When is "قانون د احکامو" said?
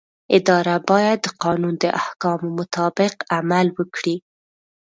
1.43-2.47